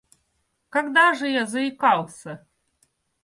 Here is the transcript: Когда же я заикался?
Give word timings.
Когда 0.69 1.13
же 1.13 1.29
я 1.29 1.45
заикался? 1.45 2.47